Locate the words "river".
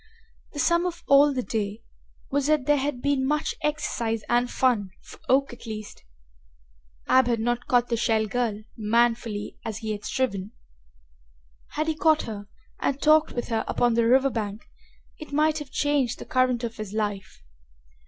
14.07-14.31